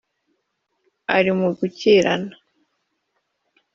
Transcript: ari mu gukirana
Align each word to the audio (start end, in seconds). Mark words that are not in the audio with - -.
ari 1.17 1.31
mu 1.39 1.49
gukirana 1.57 2.33